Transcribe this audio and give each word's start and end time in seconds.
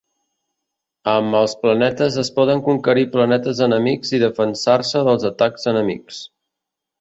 Amb 1.11 1.35
els 1.39 1.51
planetes 1.65 2.17
es 2.21 2.31
poden 2.39 2.63
conquerir 2.69 3.03
planetes 3.17 3.61
enemics 3.67 4.15
i 4.19 4.21
defensar-se 4.25 5.05
dels 5.11 5.29
atacs 5.31 5.71
enemics. 5.75 6.25